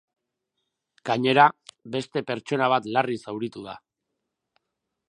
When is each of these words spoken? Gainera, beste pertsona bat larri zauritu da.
Gainera, 1.09 1.45
beste 1.97 2.25
pertsona 2.33 2.71
bat 2.75 2.89
larri 2.97 3.21
zauritu 3.27 3.69
da. 3.71 3.79